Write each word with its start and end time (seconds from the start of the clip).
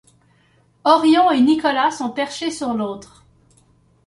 Orion 0.83 1.29
et 1.29 1.41
Nicolas 1.41 1.91
sont 1.91 2.09
perchés 2.09 2.49
sur 2.49 2.73
l'autre. 2.73 3.23